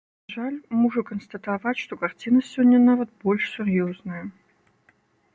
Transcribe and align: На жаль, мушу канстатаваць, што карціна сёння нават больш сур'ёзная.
На 0.29 0.33
жаль, 0.35 0.55
мушу 0.77 1.01
канстатаваць, 1.09 1.75
што 1.83 1.93
карціна 2.03 2.41
сёння 2.53 2.79
нават 2.85 3.09
больш 3.27 3.43
сур'ёзная. 3.57 4.23